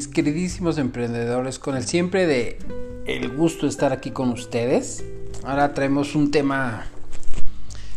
[0.00, 2.56] mis queridísimos emprendedores, con el siempre de
[3.04, 5.04] el gusto de estar aquí con ustedes.
[5.44, 6.86] Ahora traemos un tema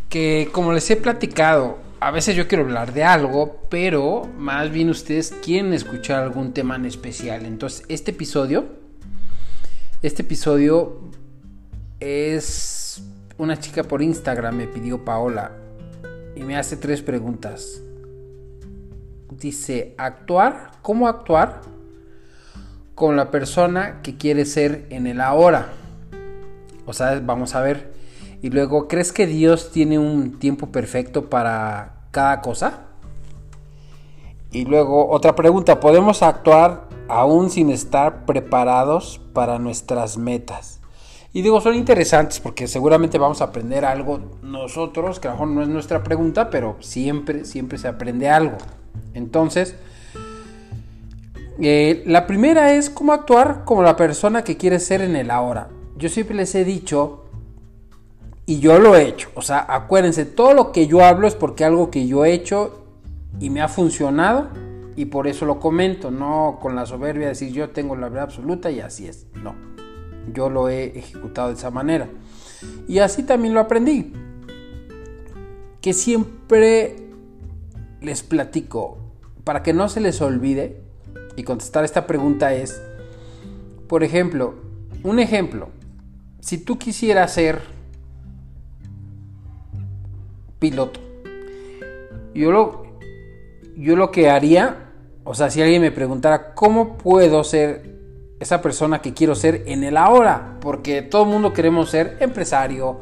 [0.10, 4.90] que como les he platicado, a veces yo quiero hablar de algo, pero más bien
[4.90, 7.46] ustedes quieren escuchar algún tema en especial.
[7.46, 8.66] Entonces, este episodio,
[10.02, 11.10] este episodio
[12.02, 13.02] es
[13.38, 15.54] una chica por Instagram me pidió Paola
[16.36, 17.82] y me hace tres preguntas
[19.40, 21.62] dice actuar, ¿cómo actuar
[22.96, 25.70] con la persona que quiere ser en el ahora?
[26.86, 27.94] O sea, vamos a ver.
[28.42, 32.82] Y luego, ¿crees que Dios tiene un tiempo perfecto para cada cosa?
[34.52, 40.80] Y luego, otra pregunta, ¿podemos actuar aún sin estar preparados para nuestras metas?
[41.32, 45.48] Y digo, son interesantes porque seguramente vamos a aprender algo nosotros, que a lo mejor
[45.48, 48.58] no es nuestra pregunta, pero siempre, siempre se aprende algo.
[49.16, 49.76] Entonces,
[51.60, 55.70] eh, la primera es cómo actuar como la persona que quiere ser en el ahora.
[55.98, 57.26] Yo siempre les he dicho,
[58.46, 61.64] y yo lo he hecho, o sea, acuérdense, todo lo que yo hablo es porque
[61.64, 62.86] algo que yo he hecho
[63.40, 64.50] y me ha funcionado
[64.96, 68.26] y por eso lo comento, no con la soberbia de decir yo tengo la verdad
[68.26, 69.56] absoluta y así es, no,
[70.34, 72.10] yo lo he ejecutado de esa manera.
[72.88, 74.14] Y así también lo aprendí,
[75.82, 76.96] que siempre
[78.02, 78.98] les platico,
[79.44, 80.82] para que no se les olvide,
[81.36, 82.82] y contestar esta pregunta es,
[83.88, 84.56] por ejemplo,
[85.04, 85.70] un ejemplo,
[86.40, 87.62] si tú quisieras ser
[90.60, 91.00] piloto,
[92.34, 92.84] yo lo,
[93.78, 94.92] yo lo que haría,
[95.24, 97.94] o sea, si alguien me preguntara, ¿cómo puedo ser
[98.40, 100.58] esa persona que quiero ser en el ahora?
[100.60, 103.00] Porque todo el mundo queremos ser empresario,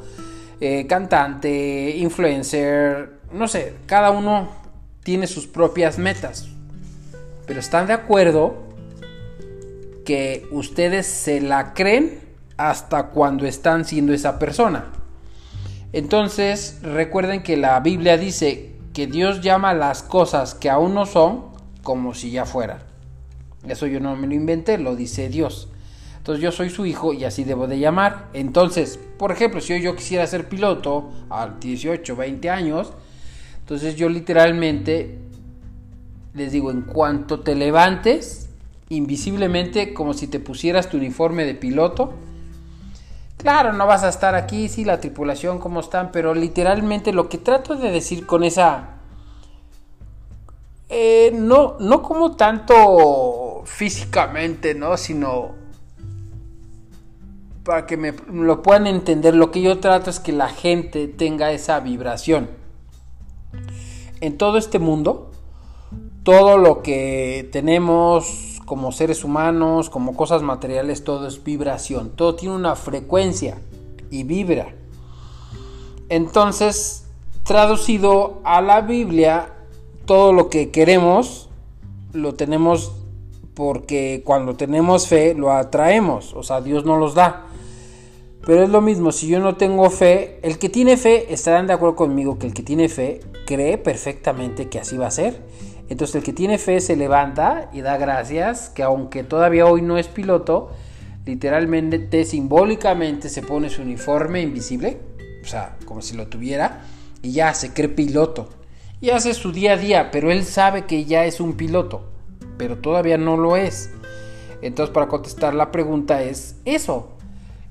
[0.60, 4.50] eh, cantante, influencer, no sé, cada uno
[5.04, 6.48] tiene sus propias metas.
[7.52, 8.56] Pero están de acuerdo
[10.06, 12.22] que ustedes se la creen
[12.56, 14.86] hasta cuando están siendo esa persona.
[15.92, 21.48] Entonces, recuerden que la Biblia dice que Dios llama las cosas que aún no son
[21.84, 22.84] como si ya fueran.
[23.68, 25.68] Eso yo no me lo inventé, lo dice Dios.
[26.20, 28.30] Entonces yo soy su hijo y así debo de llamar.
[28.32, 32.94] Entonces, por ejemplo, si yo quisiera ser piloto a 18, 20 años,
[33.60, 35.31] entonces yo literalmente
[36.34, 38.50] les digo, en cuanto te levantes,
[38.90, 42.14] invisiblemente, como si te pusieras tu uniforme de piloto,
[43.38, 47.38] claro, no vas a estar aquí, sí, la tripulación, cómo están, pero literalmente lo que
[47.38, 48.98] trato de decir con esa...
[50.90, 54.98] Eh, no, no como tanto físicamente, ¿no?
[54.98, 55.62] Sino
[57.64, 61.52] para que me lo puedan entender, lo que yo trato es que la gente tenga
[61.52, 62.50] esa vibración
[64.20, 65.31] en todo este mundo,
[66.24, 72.56] todo lo que tenemos como seres humanos, como cosas materiales, todo es vibración, todo tiene
[72.56, 73.58] una frecuencia
[74.10, 74.74] y vibra.
[76.10, 77.06] Entonces,
[77.44, 79.54] traducido a la Biblia,
[80.06, 81.50] todo lo que queremos
[82.14, 82.92] lo tenemos
[83.54, 87.48] porque cuando tenemos fe lo atraemos, o sea, Dios nos los da.
[88.46, 91.74] Pero es lo mismo, si yo no tengo fe, el que tiene fe, estarán de
[91.74, 95.42] acuerdo conmigo que el que tiene fe cree perfectamente que así va a ser.
[95.92, 99.98] Entonces el que tiene fe se levanta y da gracias, que aunque todavía hoy no
[99.98, 100.72] es piloto,
[101.26, 105.00] literalmente, simbólicamente se pone su uniforme invisible,
[105.44, 106.84] o sea, como si lo tuviera,
[107.22, 108.48] y ya se cree piloto.
[109.02, 112.10] Y hace su día a día, pero él sabe que ya es un piloto,
[112.58, 113.92] pero todavía no lo es.
[114.62, 117.18] Entonces para contestar la pregunta es eso,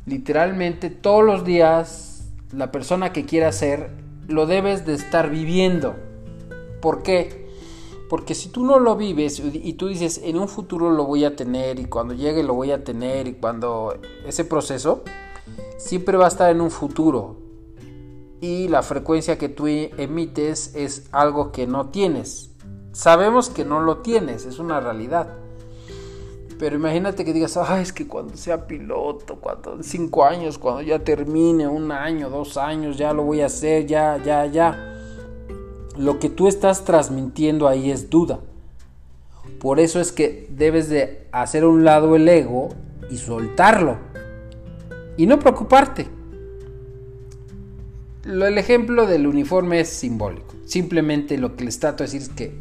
[0.05, 3.89] literalmente todos los días la persona que quiera ser
[4.29, 5.97] lo debes de estar viviendo.
[6.83, 7.49] ¿Por qué?
[8.10, 11.37] Porque si tú no lo vives y tú dices en un futuro lo voy a
[11.37, 13.94] tener y cuando llegue lo voy a tener y cuando
[14.26, 15.04] ese proceso
[15.78, 17.37] siempre va a estar en un futuro
[18.41, 22.51] y la frecuencia que tú emites es algo que no tienes.
[22.91, 25.36] Sabemos que no lo tienes, es una realidad.
[26.59, 30.98] Pero imagínate que digas, ay, es que cuando sea piloto, cuando cinco años, cuando ya
[30.98, 35.00] termine, un año, dos años, ya lo voy a hacer, ya, ya, ya.
[35.97, 38.41] Lo que tú estás transmitiendo ahí es duda.
[39.59, 42.71] Por eso es que debes de hacer a un lado el ego
[43.10, 43.98] y soltarlo.
[45.16, 46.09] Y no preocuparte.
[48.25, 50.54] El ejemplo del uniforme es simbólico.
[50.66, 52.54] Simplemente lo que les trato de decir es que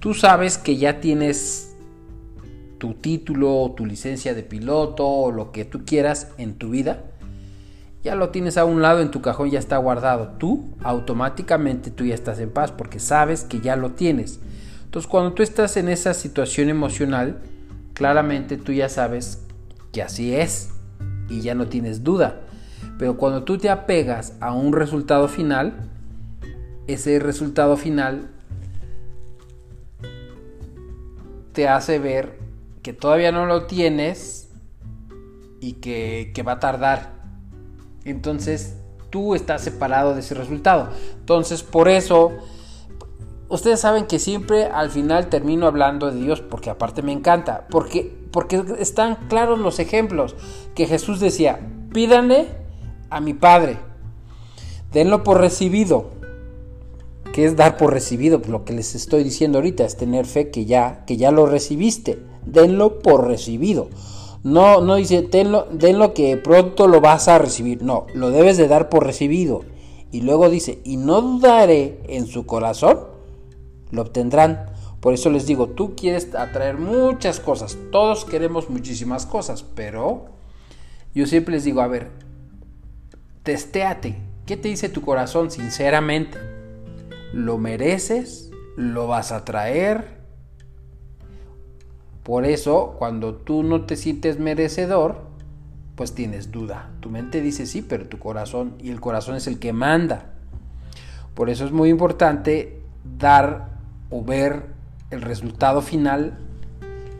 [0.00, 1.70] tú sabes que ya tienes
[2.78, 7.04] tu título, tu licencia de piloto o lo que tú quieras en tu vida,
[8.02, 10.34] ya lo tienes a un lado en tu cajón, ya está guardado.
[10.38, 14.40] Tú automáticamente tú ya estás en paz porque sabes que ya lo tienes.
[14.84, 17.40] Entonces cuando tú estás en esa situación emocional,
[17.94, 19.42] claramente tú ya sabes
[19.92, 20.70] que así es
[21.28, 22.40] y ya no tienes duda.
[22.98, 25.90] Pero cuando tú te apegas a un resultado final,
[26.86, 28.30] ese resultado final
[31.52, 32.38] te hace ver
[32.82, 34.48] que todavía no lo tienes
[35.60, 37.19] y que, va a tardar.
[38.04, 38.76] Entonces
[39.10, 40.90] tú estás separado de ese resultado.
[41.18, 42.32] Entonces por eso,
[43.48, 47.66] ustedes saben que siempre al final termino hablando de Dios porque aparte me encanta.
[47.70, 50.36] Porque, porque están claros los ejemplos
[50.74, 51.60] que Jesús decía,
[51.92, 52.48] pídanle
[53.10, 53.78] a mi Padre,
[54.92, 56.10] denlo por recibido.
[57.32, 58.38] que es dar por recibido?
[58.38, 61.46] Pues lo que les estoy diciendo ahorita es tener fe que ya, que ya lo
[61.46, 62.18] recibiste.
[62.44, 63.88] Denlo por recibido.
[64.42, 67.82] No, no dice, denlo, denlo que pronto lo vas a recibir.
[67.82, 69.64] No, lo debes de dar por recibido.
[70.12, 73.00] Y luego dice, y no dudaré en su corazón,
[73.90, 74.66] lo obtendrán.
[75.00, 77.78] Por eso les digo, tú quieres atraer muchas cosas.
[77.92, 80.26] Todos queremos muchísimas cosas, pero
[81.14, 82.10] yo siempre les digo, a ver,
[83.42, 84.16] testéate.
[84.46, 86.38] ¿Qué te dice tu corazón sinceramente?
[87.32, 88.50] ¿Lo mereces?
[88.76, 90.19] ¿Lo vas a traer?
[92.30, 95.16] Por eso, cuando tú no te sientes merecedor,
[95.96, 96.90] pues tienes duda.
[97.00, 100.26] Tu mente dice sí, pero tu corazón, y el corazón es el que manda.
[101.34, 102.84] Por eso es muy importante
[103.18, 103.70] dar
[104.10, 104.66] o ver
[105.10, 106.38] el resultado final,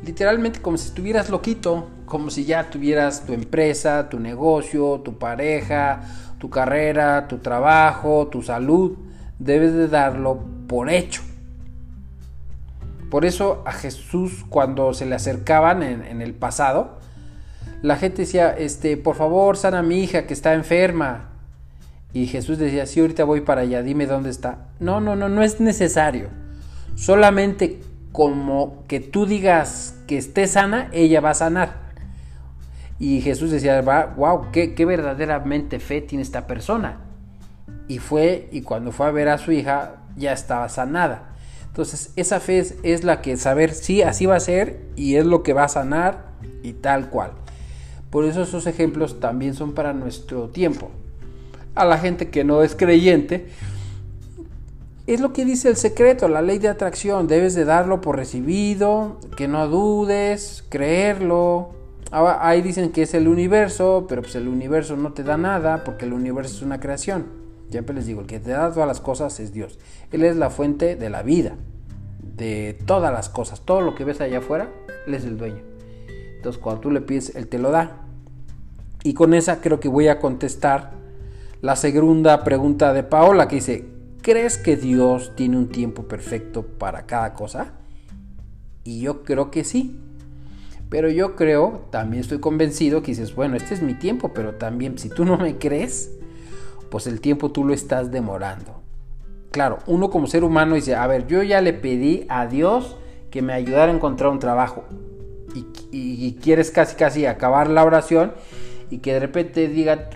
[0.06, 6.02] literalmente como si estuvieras loquito, como si ya tuvieras tu empresa, tu negocio, tu pareja,
[6.38, 8.96] tu carrera, tu trabajo, tu salud.
[9.40, 11.22] Debes de darlo por hecho.
[13.10, 16.98] Por eso a Jesús cuando se le acercaban en, el pasado,
[17.82, 21.30] la gente decía, este, por favor, sana a mi hija que está enferma.
[22.12, 24.68] Y Jesús decía, sí, ahorita voy para allá, dime dónde está.
[24.78, 26.28] No, no, no, no es necesario.
[26.94, 27.80] Solamente
[28.12, 31.90] como que tú digas que esté sana, ella va a sanar.
[33.00, 33.80] Y Jesús decía,
[34.16, 36.98] wow, qué, qué verdaderamente fe tiene esta persona.
[37.88, 41.29] Y fue, y cuando fue a ver a su hija, ya estaba sanada.
[41.70, 45.44] Entonces, esa fe es, la que saber si así va a ser y es lo
[45.44, 46.32] que va a sanar
[46.64, 47.30] y tal cual.
[48.10, 50.90] Por eso esos ejemplos también son para nuestro tiempo.
[51.76, 53.46] A la gente que no es creyente,
[55.06, 57.28] es lo que dice el secreto, la ley de atracción.
[57.28, 61.70] Debes de darlo por recibido, que no dudes, creerlo.
[62.10, 66.04] Ahí dicen que es el universo, pero pues el universo no te da nada porque
[66.04, 67.39] el universo es una creación.
[67.70, 69.78] Siempre les digo, el que te da todas las cosas es Dios.
[70.10, 71.54] Él es la fuente de la vida,
[72.36, 73.60] de todas las cosas.
[73.60, 74.68] Todo lo que ves allá afuera,
[75.06, 75.62] Él es el dueño.
[76.36, 78.02] Entonces cuando tú le pides, Él te lo da.
[79.04, 80.92] Y con esa creo que voy a contestar
[81.62, 83.84] la segunda pregunta de Paola que dice,
[84.20, 87.72] ¿crees que Dios tiene un tiempo perfecto para cada cosa?
[88.82, 90.00] Y yo creo que sí.
[90.88, 94.98] Pero yo creo, también estoy convencido que dices, bueno, este es mi tiempo, pero también
[94.98, 96.10] si tú no me crees,
[96.90, 98.82] pues el tiempo tú lo estás demorando.
[99.50, 102.96] Claro, uno como ser humano dice, a ver, yo ya le pedí a Dios
[103.30, 104.84] que me ayudara a encontrar un trabajo
[105.92, 108.32] y, quieres casi casi acabar la oración
[108.90, 110.10] y que de repente diga,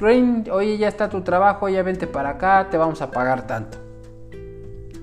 [0.52, 3.78] oye, ya está tu trabajo, ya vente para acá, te vamos a pagar tanto.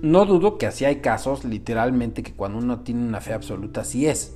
[0.01, 4.07] No dudo que así hay casos, literalmente, que cuando uno tiene una fe absoluta, así
[4.07, 4.35] es.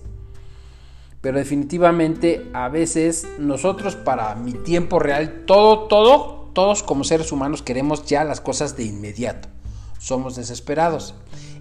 [1.22, 7.62] Pero definitivamente a veces nosotros para mi tiempo real, todo, todo todos como seres humanos
[7.62, 9.50] queremos ya las cosas de inmediato.
[10.00, 11.14] Somos desesperados.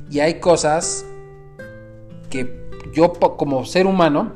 [0.08, 1.04] Y hay cosas
[2.30, 4.32] que yo como ser humano,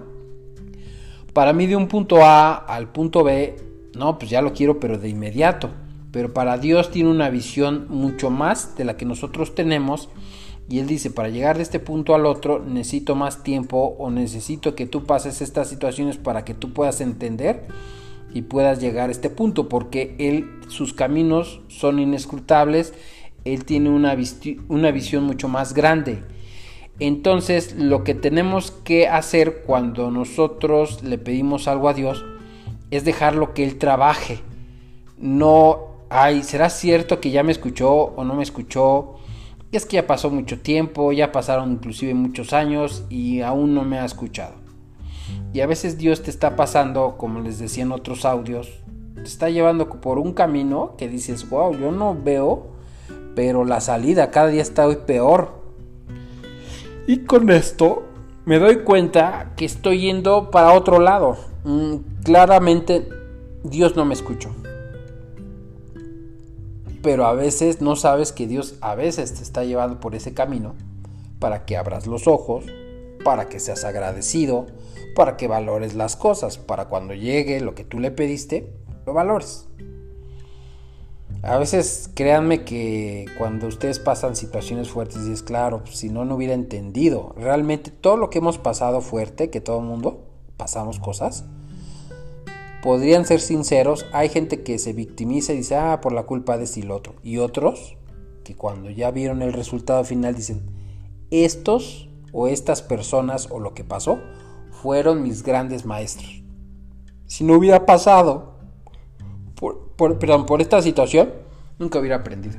[1.33, 3.57] para mí de un punto A al punto B,
[3.95, 5.71] no, pues ya lo quiero, pero de inmediato.
[6.11, 10.09] Pero para Dios tiene una visión mucho más de la que nosotros tenemos.
[10.69, 14.75] Y Él dice, para llegar de este punto al otro necesito más tiempo o necesito
[14.75, 17.69] que tú pases estas situaciones para que tú puedas entender
[18.33, 22.95] y puedas llegar a este punto, porque él, sus caminos son inescrutables,
[23.45, 26.23] él tiene una, visión mucho más grande.
[27.01, 32.25] Entonces, lo que tenemos que hacer cuando nosotros le pedimos algo a Dios
[32.91, 34.41] es dejarlo que Él trabaje.
[35.17, 35.79] No,
[36.11, 39.15] ay, ¿será cierto que ya me escuchó o no me escuchó?
[39.71, 43.99] Es que ya pasó mucho tiempo, ya pasaron inclusive muchos años y aún no me
[43.99, 44.68] ha escuchado.
[45.53, 48.71] Y a veces Dios te está pasando, como les decía en otros audios,
[49.15, 52.69] te está llevando por un camino que dices, wow, yo no veo,
[53.35, 55.63] pero la salida cada día está hoy peor.
[57.07, 58.05] Y con esto
[58.45, 61.37] me doy cuenta que estoy yendo para otro lado.
[61.65, 63.09] Mm, claramente
[63.65, 64.51] Dios no me escuchó.
[67.03, 70.75] Pero a veces no sabes que Dios a veces te está llevando por ese camino
[71.39, 72.65] para que abras los ojos,
[73.25, 74.67] para que seas agradecido,
[75.19, 78.73] para que valores las cosas, para cuando llegue lo que tú le pediste,
[79.05, 79.67] lo valores.
[81.43, 86.37] A veces créanme que cuando ustedes pasan situaciones fuertes y es claro, si no, no
[86.37, 87.35] hubiera entendido.
[87.37, 90.23] Realmente todo lo que hemos pasado fuerte, que todo el mundo
[90.57, 91.47] pasamos cosas,
[92.81, 94.07] podrían ser sinceros.
[94.13, 96.95] Hay gente que se victimiza y dice, ah, por la culpa de este y lo
[96.95, 97.17] otro.
[97.25, 97.97] Y otros
[98.45, 100.71] que cuando ya vieron el resultado final dicen,
[101.33, 104.21] estos o estas personas o lo que pasó
[104.83, 106.43] fueron mis grandes maestros.
[107.27, 108.59] Si no hubiera pasado
[109.97, 111.31] por, esta situación,
[111.79, 112.57] nunca hubiera aprendido.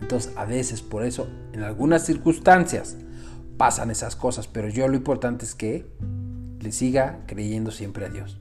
[0.00, 2.96] Entonces, a veces, por eso, en algunas circunstancias,
[3.56, 5.86] pasan esas cosas, pero yo lo importante es que
[6.60, 8.38] le siga creyendo siempre a Dios.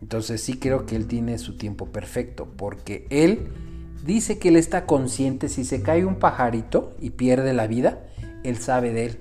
[0.00, 3.48] Entonces sí creo que Él tiene su tiempo perfecto, porque Él
[4.04, 8.06] dice que Él está consciente, si se cae un pajarito y pierde la vida,
[8.44, 9.18] Él sabe de Él.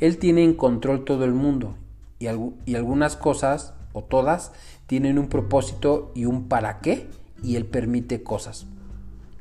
[0.00, 1.76] Él tiene en control todo el mundo
[2.18, 2.26] y,
[2.66, 4.52] y algunas cosas, o todas,
[4.86, 7.06] tienen un propósito y un para qué
[7.42, 8.66] y Él permite cosas.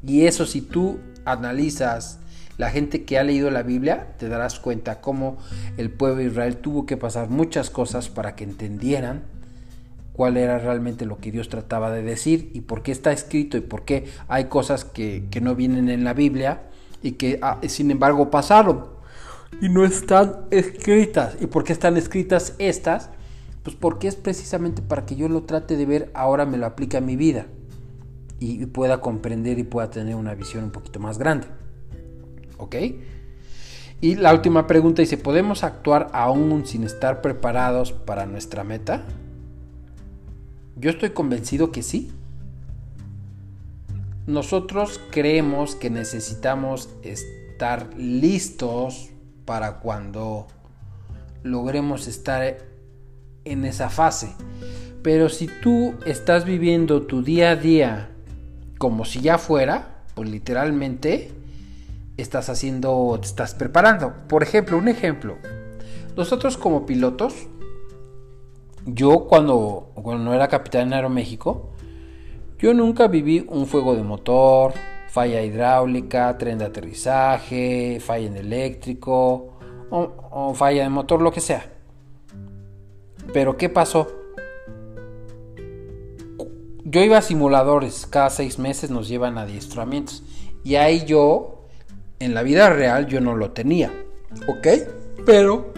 [0.05, 2.19] Y eso si tú analizas
[2.57, 5.37] la gente que ha leído la Biblia, te darás cuenta cómo
[5.77, 9.23] el pueblo de Israel tuvo que pasar muchas cosas para que entendieran
[10.11, 13.61] cuál era realmente lo que Dios trataba de decir y por qué está escrito y
[13.61, 16.63] por qué hay cosas que, no vienen en la Biblia
[17.01, 18.98] y que ah, sin embargo pasaron
[19.61, 21.37] y no están escritas.
[21.39, 23.09] ¿Y por qué están escritas estas?
[23.63, 26.97] Pues porque es precisamente para que yo lo trate de ver, ahora me lo aplique
[26.97, 27.47] a mi vida
[28.39, 31.47] y, pueda comprender y pueda tener una visión un poquito más grande.
[32.57, 32.75] ¿Ok?
[34.01, 39.03] Y la última pregunta dice, ¿podemos actuar aún sin estar preparados para nuestra meta?
[40.77, 42.11] Yo estoy convencido que sí.
[44.25, 49.08] Nosotros creemos que necesitamos estar listos
[49.49, 50.45] para cuando
[51.41, 52.59] logremos estar
[53.45, 54.35] en esa fase.
[55.01, 58.11] Pero si tú estás viviendo tu día a día
[58.77, 61.31] como si ya fuera, pues literalmente
[62.17, 64.13] estás haciendo, te estás preparando.
[64.27, 65.37] Por ejemplo, un ejemplo.
[66.15, 67.33] Nosotros como pilotos,
[68.85, 71.71] yo cuando, cuando era capitán en Aeroméxico,
[72.59, 74.73] yo nunca viví un fuego de motor,
[75.09, 79.57] falla hidráulica, tren de aterrizaje, falla en eléctrico
[79.89, 81.65] o falla de motor, lo que sea.
[83.33, 84.07] Pero ¿qué pasó?
[86.85, 90.23] Yo iba a simuladores, cada seis meses nos llevan a adiestramientos.
[90.63, 91.67] Y ahí yo,
[92.19, 93.91] en la vida real, yo no lo tenía.
[94.47, 94.67] ¿Ok?
[95.25, 95.73] Pero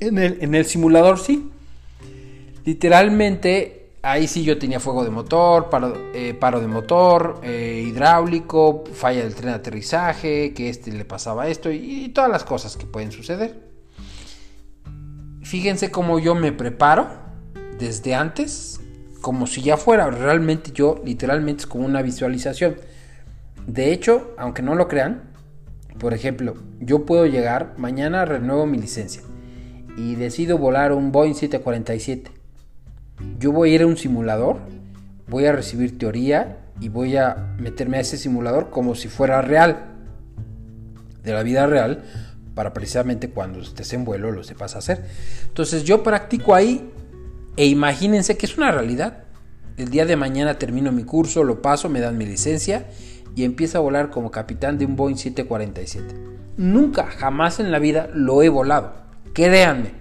[0.00, 1.50] en el, en el simulador sí.
[2.64, 9.24] Literalmente, ahí sí yo tenía fuego de motor, paro, eh, de motor, eh, hidráulico, falla
[9.24, 13.10] del tren de aterrizaje, que este le pasaba esto y todas las cosas que pueden
[13.10, 13.60] suceder.
[15.42, 17.08] Fíjense cómo yo me preparo
[17.78, 18.80] desde antes,
[19.20, 22.76] como si ya fuera realmente yo, literalmente es como una visualización.
[23.66, 25.32] De hecho, aunque no lo crean,
[25.98, 29.22] por ejemplo, yo puedo llegar, mañana renuevo mi licencia
[29.96, 32.35] y decido volar un Boeing 747.
[33.38, 34.58] Yo voy a ir a un simulador,
[35.28, 39.92] voy a recibir teoría y voy a meterme a ese simulador como si fuera real,
[41.22, 42.04] de la vida real,
[42.54, 45.04] para precisamente cuando estés en vuelo lo sepas hacer.
[45.48, 46.90] Entonces yo practico ahí
[47.56, 49.24] e imagínense que es una realidad.
[49.76, 52.86] El día de mañana termino mi curso, lo paso, me dan mi licencia
[53.34, 56.14] y empiezo a volar como capitán de un Boeing 747.
[56.56, 58.94] Nunca, jamás en la vida lo he volado.
[59.34, 59.92] Créanme,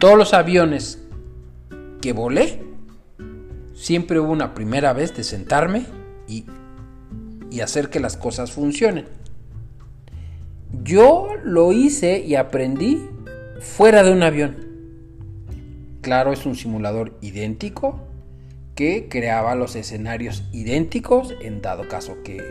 [0.00, 0.98] todos los aviones
[2.00, 2.62] que volé,
[3.74, 5.86] siempre hubo una primera vez de sentarme
[6.26, 6.44] y,
[7.50, 9.06] y hacer que las cosas funcionen.
[10.82, 13.08] Yo lo hice y aprendí
[13.60, 14.56] fuera de un avión.
[16.00, 18.00] Claro, es un simulador idéntico
[18.74, 22.42] que creaba los escenarios idénticos en dado caso que...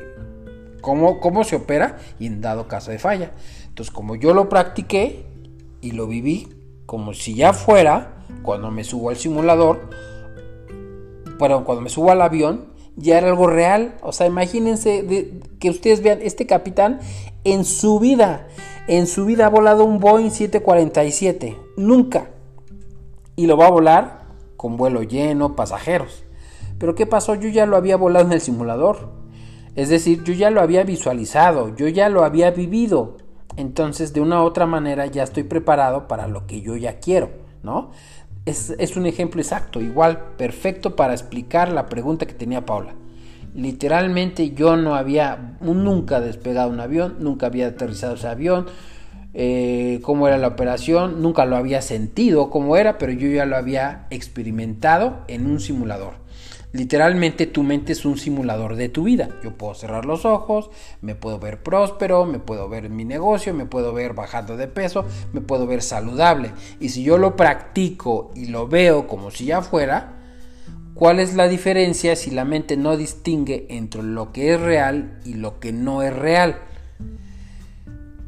[0.82, 3.34] Cómo, cómo se opera y en dado caso de falla.
[3.68, 5.26] Entonces, como yo lo practiqué
[5.82, 6.48] y lo viví
[6.90, 9.92] como si ya fuera, cuando me subo al simulador,
[11.38, 13.94] bueno, cuando me subo al avión, ya era algo real.
[14.02, 15.06] O sea, imagínense
[15.60, 17.00] que ustedes vean, este capitán
[17.44, 18.48] en su vida,
[18.88, 21.60] en su vida ha volado un Boeing 747.
[21.78, 22.32] Nunca.
[23.36, 24.26] Y lo va a volar
[24.58, 26.26] con vuelo lleno, pasajeros.
[26.80, 27.36] Pero ¿qué pasó?
[27.36, 29.12] Yo ya lo había volado en el simulador.
[29.76, 33.18] Es decir, yo ya lo había visualizado, yo ya lo había vivido.
[33.58, 37.30] Entonces, de una u otra manera, ya estoy preparado para lo que yo ya quiero,
[37.64, 37.92] ¿no?
[38.46, 42.96] Es, un ejemplo exacto, igual, perfecto para explicar la pregunta que tenía Paula.
[43.54, 48.66] Literalmente yo no había nunca despegado un avión, nunca había aterrizado ese avión,
[49.36, 53.56] eh, cómo era la operación, nunca lo había sentido cómo era, pero yo ya lo
[53.56, 56.14] había experimentado en un simulador.
[56.72, 59.30] Literalmente tu mente es un simulador de tu vida.
[59.44, 60.70] Yo puedo cerrar los ojos,
[61.02, 64.68] me puedo ver próspero, me puedo ver en mi negocio, me puedo ver bajando de
[64.68, 66.52] peso, me puedo ver saludable.
[66.80, 70.20] Y si yo lo practico y lo veo como si ya fuera,
[70.94, 75.34] ¿cuál es la diferencia si la mente no distingue entre lo que es real y
[75.34, 76.62] lo que no es real?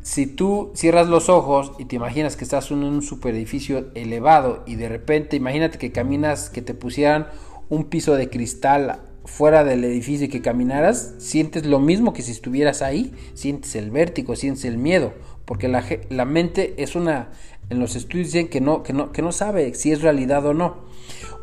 [0.04, 4.64] si tú cierras los ojos y te imaginas que estás en un super edificio elevado
[4.66, 7.28] y de repente imagínate que caminas, que te pusieran
[7.72, 12.32] un piso de cristal fuera del edificio y que caminaras, sientes lo mismo que si
[12.32, 15.14] estuvieras ahí, sientes el vértigo, sientes el miedo,
[15.46, 17.30] porque la, mente es una,
[17.70, 20.54] en los estudios dicen que no, que, no, que no sabe si es realidad o
[20.54, 20.80] no.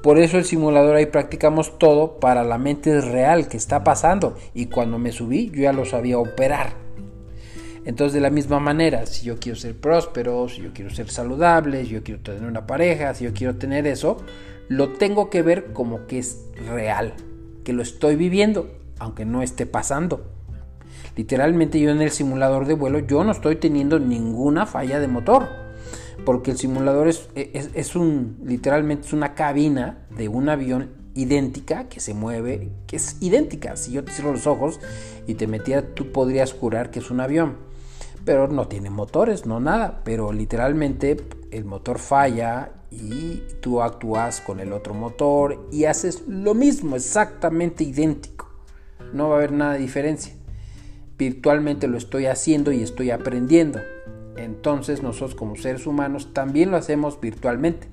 [0.03, 4.67] Por eso el simulador ahí practicamos todo para la mente real que está pasando y
[4.67, 6.75] cuando me subí yo ya lo sabía operar.
[7.87, 11.85] Entonces de la misma manera, si yo quiero ser próspero, si yo quiero ser saludable,
[11.85, 14.19] si yo quiero tener una pareja, si yo quiero tener eso,
[14.69, 17.15] lo tengo que ver como que es real,
[17.65, 20.31] que lo estoy viviendo, aunque no esté pasando.
[21.17, 25.49] Literalmente yo en el simulador de vuelo yo no estoy teniendo ninguna falla de motor,
[26.25, 32.01] porque el simulador es, es, un, literalmente es una cabina de un avión idéntica que
[32.01, 33.77] se mueve, que es idéntica.
[33.77, 34.79] Si yo te cierro los ojos
[35.27, 37.57] y te metiera, tú podrías jurar que es un avión,
[38.25, 41.17] pero no tiene motores, no nada, pero literalmente
[41.51, 47.85] el motor falla y tú actúas con el otro motor y haces lo mismo, exactamente
[47.85, 48.49] idéntico.
[49.13, 50.35] No va a haber nada de diferencia.
[51.19, 53.81] Virtualmente lo estoy haciendo y estoy aprendiendo.
[54.37, 57.89] Entonces nosotros como seres humanos también lo hacemos virtualmente.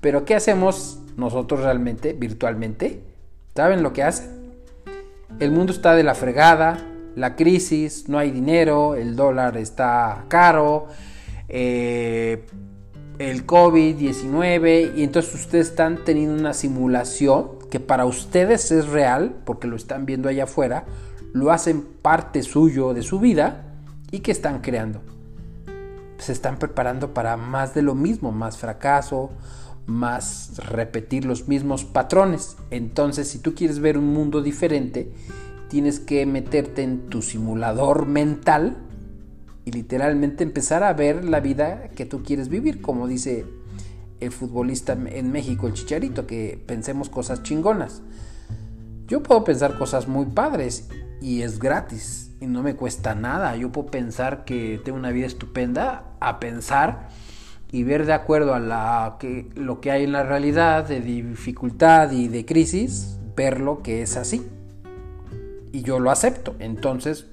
[0.00, 3.02] Pero ¿qué hacemos nosotros realmente virtualmente?
[3.54, 4.38] ¿Saben lo que hacen?
[5.40, 6.78] El mundo está de la fregada,
[7.16, 10.86] la crisis, no hay dinero, el dólar está caro,
[11.48, 12.46] eh,
[13.18, 19.66] el COVID-19 y entonces ustedes están teniendo una simulación que para ustedes es real porque
[19.66, 20.84] lo están viendo allá afuera,
[21.32, 23.74] lo hacen parte suyo de su vida
[24.10, 25.00] y que están creando.
[26.18, 29.30] Se están preparando para más de lo mismo, más fracaso,
[29.86, 32.56] más repetir los mismos patrones.
[32.70, 35.12] Entonces, si tú quieres ver un mundo diferente,
[35.68, 38.87] tienes que meterte en tu simulador mental
[39.68, 43.44] y literalmente empezar a ver la vida que tú quieres vivir, como dice
[44.18, 48.00] el futbolista en México, el Chicharito, que pensemos cosas chingonas.
[49.08, 50.88] Yo puedo pensar cosas muy padres
[51.20, 53.56] y es gratis y no me cuesta nada.
[53.56, 57.10] Yo puedo pensar que tengo una vida estupenda a pensar
[57.70, 62.10] y ver de acuerdo a la, que, lo que hay en la realidad de dificultad
[62.12, 64.48] y de crisis, verlo que es así.
[65.72, 66.56] Y yo lo acepto.
[66.58, 67.26] Entonces,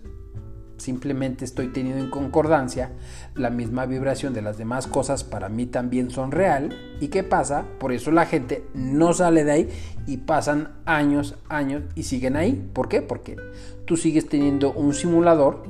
[0.77, 2.91] simplemente estoy teniendo en concordancia
[3.33, 7.65] la misma vibración de las demás cosas para mí también son real y qué pasa
[7.79, 9.69] por eso la gente no sale de ahí
[10.05, 13.01] y pasan años años y siguen ahí ¿por qué?
[13.01, 13.37] porque
[13.85, 15.63] tú sigues teniendo un simulador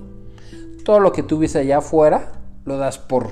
[0.84, 2.32] todo lo que tú ves allá afuera
[2.66, 3.30] lo das por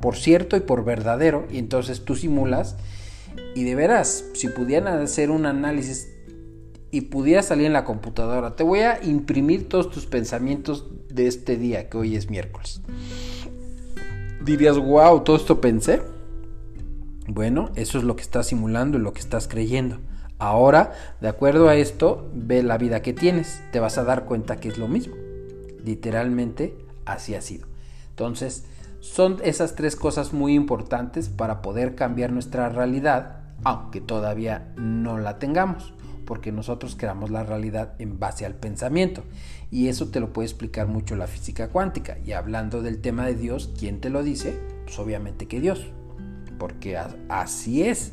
[0.00, 2.76] por cierto y por verdadero y entonces tú simulas
[3.54, 6.08] y de veras si pudieran hacer un análisis
[6.90, 8.56] y pudiera salir en la computadora.
[8.56, 12.80] Te voy a imprimir todos tus pensamientos de este día, que hoy es miércoles.
[14.44, 16.02] Dirías, wow, todo esto pensé.
[17.26, 19.98] Bueno, eso es lo que estás simulando y lo que estás creyendo.
[20.38, 23.60] Ahora, de acuerdo a esto, ve la vida que tienes.
[23.72, 25.14] Te vas a dar cuenta que es lo mismo.
[25.84, 27.66] Literalmente, así ha sido.
[28.10, 28.64] Entonces,
[29.00, 35.38] son esas tres cosas muy importantes para poder cambiar nuestra realidad, aunque todavía no la
[35.38, 35.92] tengamos
[36.28, 39.24] porque nosotros creamos la realidad en base al pensamiento.
[39.70, 42.18] Y eso te lo puede explicar mucho la física cuántica.
[42.22, 44.60] Y hablando del tema de Dios, ¿quién te lo dice?
[44.84, 45.86] Pues obviamente que Dios,
[46.58, 46.98] porque
[47.30, 48.12] así es.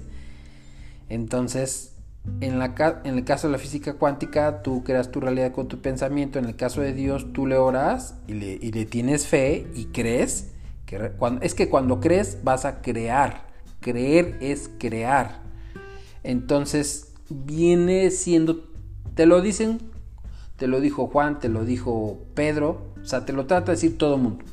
[1.09, 1.97] Entonces,
[2.39, 5.81] en, la, en, el caso de la física cuántica, tú creas tu realidad con tu
[5.81, 6.39] pensamiento.
[6.39, 10.53] En el caso de Dios, tú le oras y le, tienes fe y crees.
[10.85, 13.47] Que, es que cuando crees vas a crear.
[13.81, 15.41] Creer es crear.
[16.23, 18.63] Entonces, viene siendo,
[19.15, 19.79] te lo dicen,
[20.57, 23.97] te lo dijo Juan, te lo dijo Pedro, o sea, te lo trata de decir
[23.97, 24.45] todo el mundo.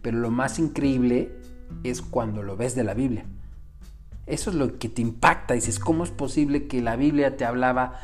[0.00, 1.32] Pero lo más increíble
[1.84, 3.24] es cuando lo ves de la Biblia.
[4.26, 5.54] Eso es lo que te impacta.
[5.54, 7.98] Dices, ¿cómo es posible que la Biblia te hablaba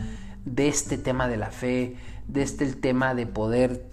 [0.45, 3.87] de este tema de la fe, de este el tema de poder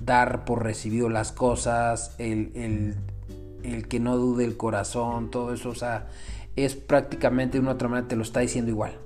[0.00, 2.96] dar por recibido las cosas, el, el,
[3.62, 5.70] el que no dude el corazón, todo eso?
[5.70, 6.08] O sea,
[6.56, 8.98] es prácticamente de una otra manera te lo está diciendo igual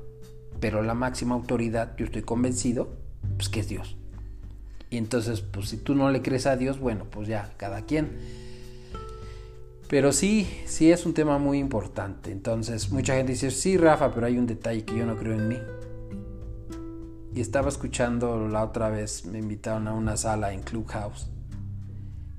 [0.62, 2.88] pero la máxima autoridad, yo estoy convencido,
[3.36, 3.96] pues que es Dios.
[4.90, 8.12] Y entonces, pues si tú no le crees a Dios, bueno, pues ya, cada quien.
[9.88, 12.30] Pero sí, sí es un tema muy importante.
[12.30, 15.48] Entonces, mucha gente dice, sí, Rafa, pero hay un detalle que yo no creo en
[15.48, 15.58] mí.
[17.34, 21.28] Y estaba escuchando la otra vez, me invitaron a una sala en Clubhouse,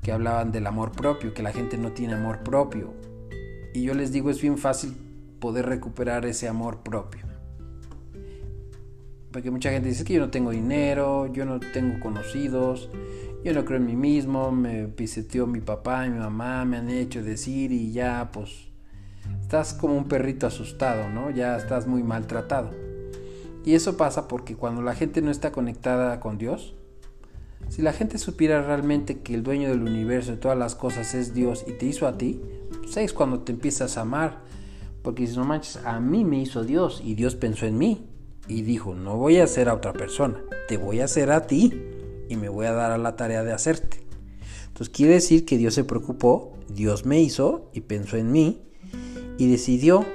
[0.01, 2.93] que hablaban del amor propio, que la gente no tiene amor propio.
[3.73, 4.95] Y yo les digo, es bien fácil
[5.41, 7.32] poder recuperar ese amor propio.
[9.33, 12.87] Porque mucha gente dice que yo no tengo dinero, yo no tengo conocidos,
[13.43, 16.91] yo no creo en mí mismo, me piseteó mi papá y mi mamá, me han
[16.91, 18.67] hecho decir y ya pues
[19.41, 21.31] estás como un perrito asustado, ¿no?
[21.31, 22.69] Ya estás muy maltratado.
[23.65, 26.75] Y eso pasa porque cuando la gente no está conectada con Dios,
[27.69, 31.33] si la gente supiera realmente que el dueño del universo y todas las cosas es
[31.33, 32.39] Dios y te hizo a ti,
[32.83, 34.41] pues es cuando te empiezas a amar.
[35.01, 38.12] Porque si no manches, a mí me hizo Dios y Dios pensó en mí
[38.47, 41.73] y dijo, no voy a hacer a otra persona, te voy a hacer a ti
[42.29, 44.05] y me voy a dar a la tarea de hacerte.
[44.67, 48.61] Entonces quiere decir que Dios se preocupó, Dios me hizo y pensó en mí
[49.37, 50.05] y decidió.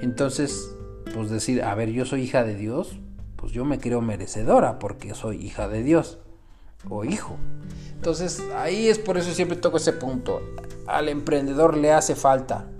[0.00, 0.74] Entonces,
[1.12, 2.98] pues decir, a ver, yo soy hija de Dios,
[3.36, 6.18] pues yo me creo merecedora porque soy hija de Dios
[6.88, 7.36] o hijo.
[7.94, 10.40] Entonces, ahí es por eso siempre toco ese punto.
[10.86, 12.70] Al emprendedor le hace falta,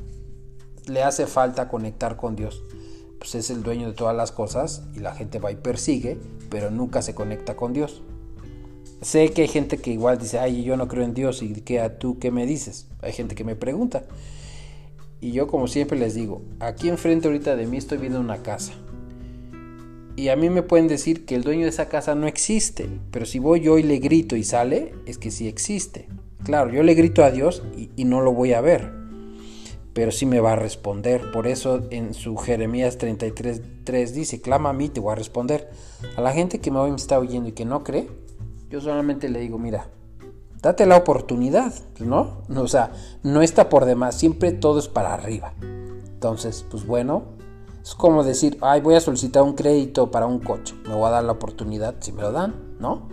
[0.86, 2.64] le hace falta conectar con Dios
[3.20, 6.16] pues es el dueño de todas las cosas y la gente va y persigue,
[6.48, 8.02] pero nunca se conecta con Dios.
[9.02, 11.80] Sé que hay gente que igual dice, ay, yo no creo en Dios y que
[11.80, 12.88] a tú qué me dices.
[13.02, 14.04] Hay gente que me pregunta.
[15.20, 18.72] Y yo como siempre les digo, aquí enfrente ahorita de mí estoy viendo una casa.
[20.16, 23.26] Y a mí me pueden decir que el dueño de esa casa no existe, pero
[23.26, 26.09] si voy yo y le grito y sale, es que sí existe.
[26.42, 28.99] Claro, yo le grito a Dios y, y no lo voy a ver,
[29.92, 31.31] pero sí me va a responder.
[31.33, 35.70] Por eso en su Jeremías 33.3 dice, clama a mí, te voy a responder.
[36.16, 38.09] A la gente que me está oyendo y que no cree,
[38.68, 39.88] yo solamente le digo, mira,
[40.62, 42.42] date la oportunidad, ¿no?
[42.55, 45.55] O sea, no está por demás, siempre todo es para arriba.
[45.61, 47.24] Entonces, pues bueno,
[47.83, 51.11] es como decir, ay, voy a solicitar un crédito para un coche, me voy a
[51.11, 53.09] dar la oportunidad si me lo dan, ¿no?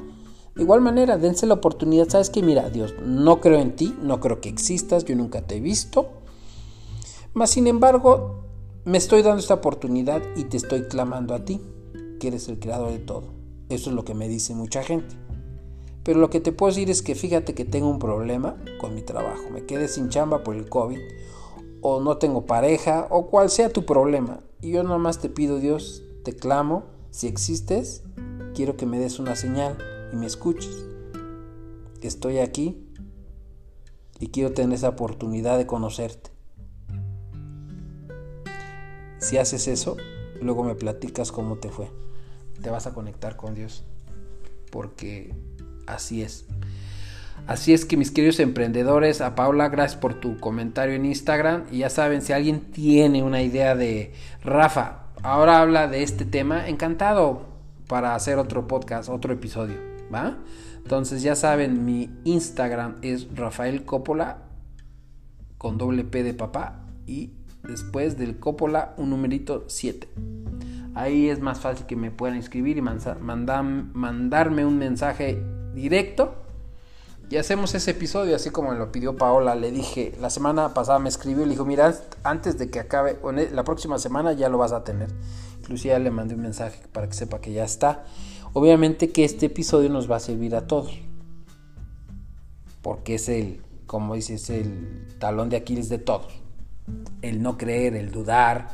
[0.55, 4.19] De igual manera, dense la oportunidad, sabes que mira, Dios, no creo en ti, no
[4.19, 6.09] creo que existas, yo nunca te he visto,
[7.37, 8.41] mas, sin embargo,
[8.83, 11.61] me estoy dando esta oportunidad y te estoy clamando a ti,
[12.19, 13.25] que eres el creador de todo.
[13.69, 15.15] Eso es lo que me dice mucha gente.
[16.01, 19.03] Pero lo que te puedo decir es que fíjate que tengo un problema con mi
[19.03, 19.51] trabajo.
[19.51, 20.97] Me quedé sin chamba por el COVID,
[21.81, 24.39] o no tengo pareja, o cual sea tu problema.
[24.59, 28.01] Y yo nomás te pido, Dios, te clamo, si existes,
[28.55, 29.77] quiero que me des una señal
[30.11, 30.87] y me escuches.
[32.01, 32.83] Estoy aquí
[34.19, 36.36] y quiero tener esa oportunidad de conocerte.
[39.19, 39.97] Si haces eso,
[40.41, 41.89] luego me platicas cómo te fue.
[42.61, 43.83] Te vas a conectar con Dios.
[44.71, 45.33] Porque
[45.85, 46.45] así es.
[47.45, 51.65] Así es que mis queridos emprendedores, a Paula, gracias por tu comentario en Instagram.
[51.71, 56.67] Y ya saben, si alguien tiene una idea de Rafa, ahora habla de este tema,
[56.67, 57.45] encantado
[57.87, 59.77] para hacer otro podcast, otro episodio.
[60.13, 60.37] ¿Va?
[60.77, 64.43] Entonces ya saben, mi Instagram es Rafael Coppola
[65.57, 67.31] con doble P de papá y
[67.67, 70.07] después del Coppola un numerito 7.
[70.95, 75.43] Ahí es más fácil que me puedan escribir y mandarme un mensaje
[75.75, 76.33] directo.
[77.29, 79.53] Y hacemos ese episodio así como lo pidió Paola.
[79.53, 83.19] Le dije, la semana pasada me escribió y le dijo, mira, antes de que acabe,
[83.51, 85.09] la próxima semana ya lo vas a tener.
[85.59, 88.05] Inclusive le mandé un mensaje para que sepa que ya está.
[88.53, 90.97] Obviamente que este episodio nos va a servir a todos.
[92.81, 96.46] Porque es el, como dices, el talón de Aquiles de todos
[97.21, 98.69] el no creer, el dudar,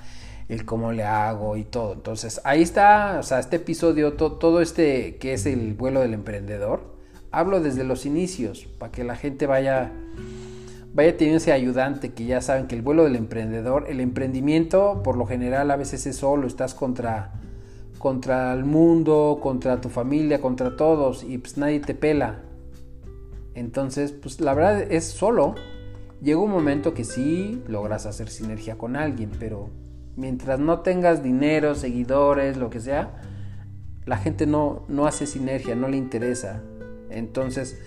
[0.49, 1.93] el cómo le hago y todo.
[1.93, 6.93] Entonces, ahí está, o sea, este episodio, todo este que es el vuelo del emprendedor,
[7.32, 9.91] hablo desde los inicios, para que la gente vaya,
[10.93, 15.17] vaya teniendo ese ayudante, que ya saben que el vuelo del emprendedor, el emprendimiento, por
[15.17, 17.34] lo general, a veces es solo, estás contra,
[17.97, 22.41] contra el mundo, contra tu familia, contra todos, y pues nadie te pela.
[23.56, 25.56] Entonces, pues la verdad es solo,
[26.24, 29.70] Llega un momento que sí logras hacer sinergia con alguien, pero
[30.16, 33.22] mientras no tengas dinero, seguidores, lo que sea,
[34.06, 36.62] la gente no, no hace sinergia, no le interesa.
[37.10, 37.78] Entonces,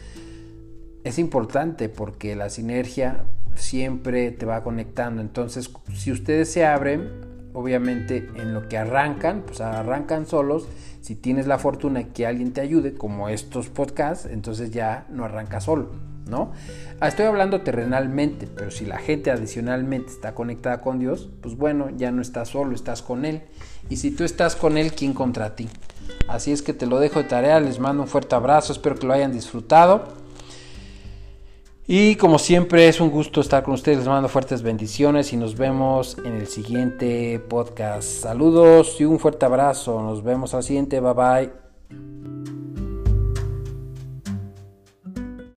[1.02, 5.22] es importante porque la sinergia siempre te va conectando.
[5.22, 7.08] Entonces, si ustedes se abren,
[7.54, 10.68] obviamente en lo que arrancan, pues arrancan solos.
[11.00, 15.62] Si tienes la fortuna que alguien te ayude, como estos podcasts, entonces ya no arranca
[15.62, 16.52] solo ¿no?
[17.00, 21.90] Ah, estoy hablando terrenalmente, pero si la gente adicionalmente está conectada con Dios, pues bueno,
[21.96, 23.42] ya no estás solo, estás con Él.
[23.88, 25.68] Y si tú estás con Él, ¿quién contra ti?
[26.28, 29.06] Así es que te lo dejo de tarea, les mando un fuerte abrazo, espero que
[29.06, 30.26] lo hayan disfrutado.
[31.88, 35.56] Y como siempre es un gusto estar con ustedes, les mando fuertes bendiciones y nos
[35.56, 38.22] vemos en el siguiente podcast.
[38.22, 42.45] Saludos y un fuerte abrazo, nos vemos al siguiente, bye bye.